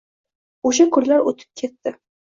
Oʻsha 0.71 0.89
kunlar 0.97 1.27
oʻtib 1.31 1.55
ketdi. 1.65 1.99